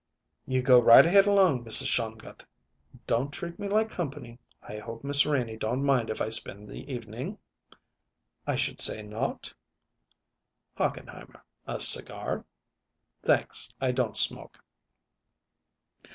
"You 0.47 0.63
go 0.63 0.81
right 0.81 1.05
ahead 1.05 1.27
along, 1.27 1.63
Mrs. 1.63 1.85
Shongut. 1.85 2.43
Don't 3.05 3.31
treat 3.31 3.59
me 3.59 3.67
like 3.67 3.89
company. 3.91 4.39
I 4.63 4.79
hope 4.79 5.03
Miss 5.03 5.27
Renie 5.27 5.57
don't 5.57 5.83
mind 5.85 6.09
if 6.09 6.23
I 6.23 6.29
spend 6.29 6.67
the 6.67 6.91
evening?" 6.91 7.37
"I 8.47 8.55
should 8.55 8.81
say 8.81 9.03
not." 9.03 9.53
"Hochenheimer, 10.75 11.43
a 11.67 11.79
cigar?" 11.79 12.43
"Thanks; 13.21 13.71
I 13.79 13.91
don't 13.91 14.17
smoke." 14.17 14.57